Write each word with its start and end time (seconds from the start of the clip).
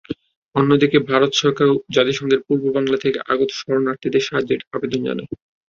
অন্যদিকে, 0.55 0.97
ভারত 1.09 1.31
সরকারও 1.35 1.75
জাতিসংঘে 1.95 2.37
পূর্ব 2.45 2.63
বাংলা 2.75 2.97
থেকে 2.97 3.19
আগত 3.29 3.49
শরণার্থীদের 3.59 4.25
সাহায্যের 4.27 4.61
আবেদন 4.75 5.01
জানায়। 5.07 5.29